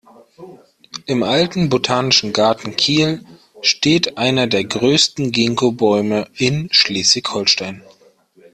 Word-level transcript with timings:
Im 1.05 1.21
Alten 1.21 1.69
Botanischen 1.69 2.33
Garten 2.33 2.75
Kiel 2.75 3.23
steht 3.61 4.17
einer 4.17 4.47
der 4.47 4.63
größten 4.63 5.31
Ginkgo-Bäume 5.31 6.27
in 6.33 6.69
Schleswig-Holstein. 6.71 7.83